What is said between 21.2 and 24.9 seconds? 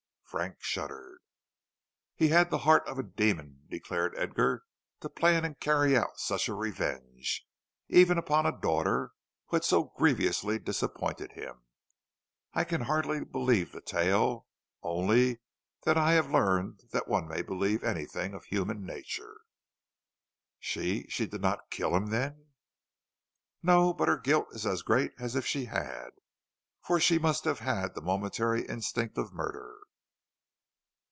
did not kill him, then?" "No, but her guilt is as